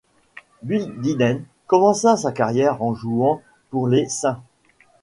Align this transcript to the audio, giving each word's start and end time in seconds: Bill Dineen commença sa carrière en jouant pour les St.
Bill 0.63 0.95
Dineen 0.99 1.43
commença 1.67 2.17
sa 2.17 2.31
carrière 2.31 2.81
en 2.81 2.95
jouant 2.95 3.43
pour 3.69 3.87
les 3.87 4.09
St. 4.09 4.29